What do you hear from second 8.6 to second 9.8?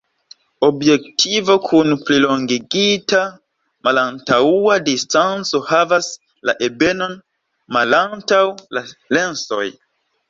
la lensoj.